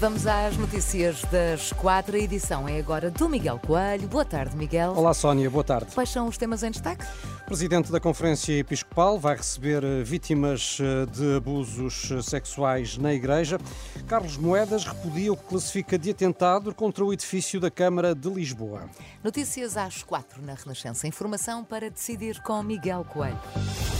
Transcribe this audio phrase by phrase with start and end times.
[0.00, 2.14] Vamos às notícias das quatro.
[2.14, 4.06] A edição é agora do Miguel Coelho.
[4.06, 4.92] Boa tarde, Miguel.
[4.92, 5.50] Olá, Sónia.
[5.50, 5.92] Boa tarde.
[5.92, 7.04] Quais são os temas em destaque?
[7.42, 13.12] O Presidente da Conferência Episcopal vai receber eh, vítimas eh, de abusos eh, sexuais na
[13.12, 13.58] Igreja.
[14.06, 18.88] Carlos Moedas repudia o que classifica de atentado contra o edifício da Câmara de Lisboa.
[19.24, 21.08] Notícias às quatro na Renascença.
[21.08, 23.97] Informação para decidir com Miguel Coelho.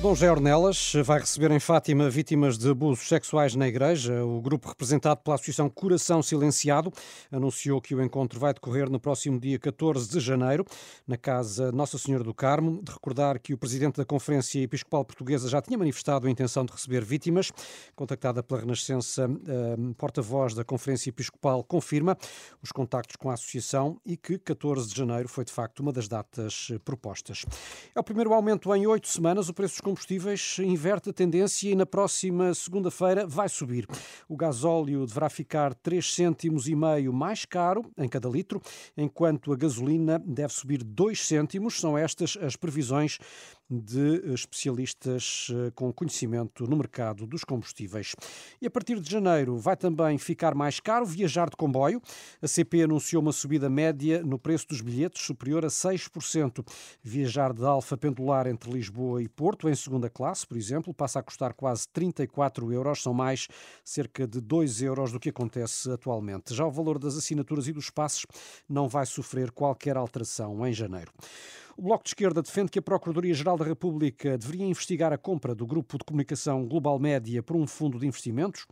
[0.00, 4.24] Dom José Ornelas vai receber em Fátima vítimas de abusos sexuais na Igreja.
[4.24, 6.92] O grupo representado pela Associação Coração Silenciado
[7.32, 10.64] anunciou que o encontro vai decorrer no próximo dia 14 de janeiro,
[11.04, 12.80] na Casa Nossa Senhora do Carmo.
[12.80, 16.72] De recordar que o presidente da Conferência Episcopal Portuguesa já tinha manifestado a intenção de
[16.72, 17.50] receber vítimas.
[17.96, 22.16] Contactada pela Renascença, a porta-voz da Conferência Episcopal confirma
[22.62, 26.06] os contactos com a Associação e que 14 de janeiro foi de facto uma das
[26.06, 27.44] datas propostas.
[27.96, 29.48] É o primeiro aumento em oito semanas.
[29.48, 33.86] O preço dos combustíveis inverte a tendência e na próxima segunda-feira vai subir.
[34.28, 38.60] O gasóleo deverá ficar 3 cêntimos e meio mais caro em cada litro,
[38.94, 41.80] enquanto a gasolina deve subir 2 cêntimos.
[41.80, 43.18] São estas as previsões
[43.70, 48.14] de especialistas eh, com conhecimento no mercado dos combustíveis.
[48.62, 52.00] E a partir de janeiro vai também ficar mais caro viajar de comboio.
[52.40, 56.64] A CP anunciou uma subida média no preço dos bilhetes superior a 6%.
[57.02, 61.22] Viajar de Alfa Pendular entre Lisboa e Porto, em segunda classe, por exemplo, passa a
[61.22, 63.48] custar quase 34 euros, são mais
[63.84, 66.54] cerca de 2 euros do que acontece atualmente.
[66.54, 68.24] Já o valor das assinaturas e dos passos
[68.68, 71.12] não vai sofrer qualquer alteração em janeiro.
[71.78, 75.64] O Bloco de Esquerda defende que a Procuradoria-Geral da República deveria investigar a compra do
[75.64, 78.66] grupo de comunicação Global Média por um fundo de investimentos.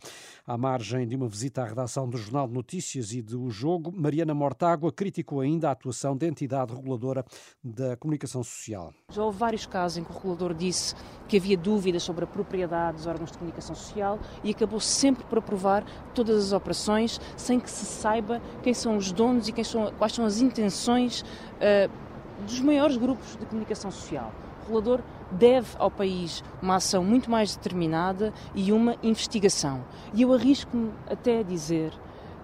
[0.45, 4.33] À margem de uma visita à redação do Jornal de Notícias e do Jogo, Mariana
[4.33, 7.23] Mortágua criticou ainda a atuação da entidade reguladora
[7.63, 8.93] da comunicação social.
[9.09, 10.93] Já houve vários casos em que o regulador disse
[11.29, 15.37] que havia dúvidas sobre a propriedade dos órgãos de comunicação social e acabou sempre por
[15.37, 20.11] aprovar todas as operações sem que se saiba quem são os donos e são, quais
[20.11, 22.06] são as intenções uh,
[22.45, 24.31] dos maiores grupos de comunicação social.
[24.61, 29.83] O regulador deve ao país uma ação muito mais determinada e uma investigação.
[30.13, 31.93] E eu arrisco-me até a dizer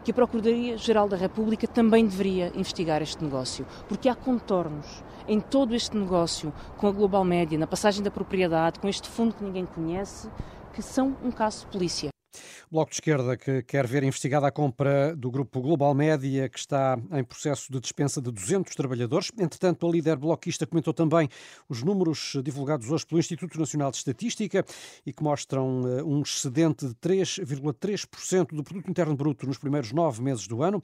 [0.04, 5.74] que a Procuradoria-Geral da República também deveria investigar este negócio, porque há contornos em todo
[5.74, 9.66] este negócio com a Global Média, na passagem da propriedade, com este fundo que ninguém
[9.66, 10.30] conhece,
[10.74, 12.13] que são um caso de polícia.
[12.72, 16.98] Bloco de Esquerda que quer ver investigada a compra do grupo Global Média, que está
[17.12, 19.32] em processo de dispensa de 200 trabalhadores.
[19.38, 21.30] Entretanto, a líder bloquista comentou também
[21.70, 24.66] os números divulgados hoje pelo Instituto Nacional de Estatística
[25.06, 30.22] e que mostram eh, um excedente de 3,3% do produto interno bruto nos primeiros nove
[30.22, 30.82] meses do ano.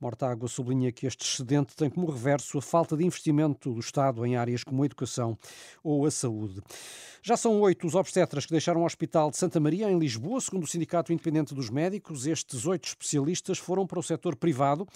[0.00, 4.36] Mortágua sublinha que este excedente tem como reverso a falta de investimento do Estado em
[4.36, 5.38] áreas como a educação
[5.82, 6.60] ou a saúde.
[7.22, 10.64] Já são oito os obstetras que deixaram o Hospital de Santa Maria, em Lisboa, segundo
[10.64, 12.26] o Sindicato Independente dos Médicos.
[12.26, 14.86] Estes oito especialistas foram para o setor privado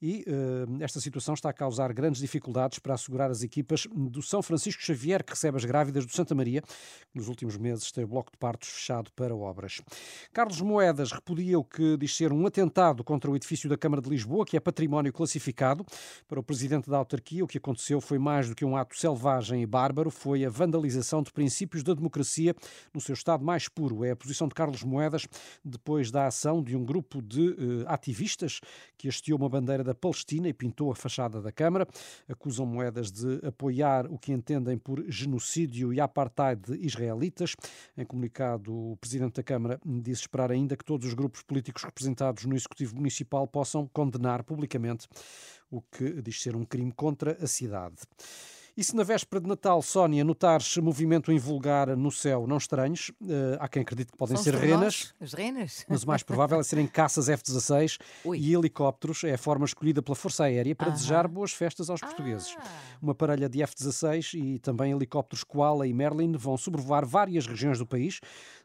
[0.00, 4.42] e uh, esta situação está a causar grandes dificuldades para assegurar as equipas do São
[4.42, 8.08] Francisco Xavier, que recebe as grávidas do Santa Maria, que nos últimos meses tem o
[8.08, 9.80] bloco de partos fechado para obras.
[10.32, 14.08] Carlos Moedas repudia o que diz ser um atentado contra o edifício da Câmara de
[14.08, 15.84] Lisboa, que é património classificado.
[16.28, 19.62] Para o presidente da autarquia, o que aconteceu foi mais do que um ato selvagem
[19.62, 22.54] e bárbaro, foi a vandalização de princípios da democracia
[22.94, 24.04] no seu estado mais puro.
[24.04, 25.26] É a posição de Carlos Moedas
[25.64, 28.60] depois da ação de um grupo de uh, ativistas
[28.96, 31.86] que hasteou uma bandeira da Palestina e pintou a fachada da Câmara.
[32.28, 37.54] Acusam Moedas de apoiar o que entendem por genocídio e apartheid israelitas.
[37.96, 42.44] Em comunicado, o presidente da Câmara disse esperar ainda que todos os grupos políticos representados
[42.44, 45.08] no Executivo Municipal possam condenar publicamente
[45.70, 47.96] o que diz ser um crime contra a cidade.
[48.76, 53.10] E se na véspera de Natal, Sónia, notares movimento em vulgar no céu, não estranhos,
[53.20, 55.14] uh, há quem acredite que podem São ser renas.
[55.20, 55.84] As renas?
[55.88, 57.98] Mas o mais provável é serem caças F-16
[58.36, 59.24] e helicópteros.
[59.24, 62.56] É a forma escolhida pela Força Aérea para desejar boas festas aos portugueses.
[62.58, 62.64] Ah.
[63.02, 67.86] Uma parelha de F-16 e também helicópteros Koala e Merlin vão sobrevoar várias regiões do
[67.86, 68.20] país,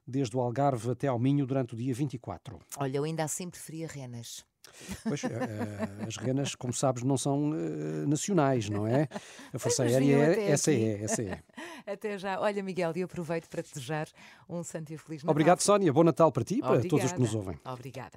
[0.08, 2.60] desde o Algarve até ao Minho, durante o dia 24.
[2.78, 4.46] Olha, eu ainda assim preferia renas.
[5.04, 9.08] Pois, eh, as renas, como sabes, não são uh, nacionais, não é?
[9.54, 11.40] A Força Aérea é, essa é, essa é.
[11.86, 12.40] Até já.
[12.40, 14.08] Olha, Miguel, e aproveito para te desejar
[14.50, 15.32] um santo e feliz Natal.
[15.32, 15.92] Obrigado, Sónia.
[15.92, 17.60] Bom Natal para ti e para todos os que nos ouvem.
[17.66, 18.12] Obrigada.